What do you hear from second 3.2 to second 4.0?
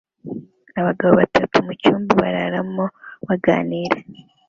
baganira